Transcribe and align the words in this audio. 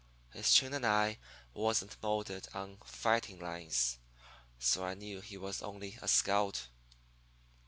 His 0.33 0.51
chin 0.51 0.73
and 0.73 0.83
eye 0.83 1.19
wasn't 1.53 1.95
molded 2.01 2.47
on 2.55 2.79
fighting 2.83 3.37
lines, 3.37 3.99
so 4.57 4.83
I 4.83 4.95
knew 4.95 5.21
he 5.21 5.37
was 5.37 5.61
only 5.61 5.99
a 6.01 6.07
scout. 6.07 6.69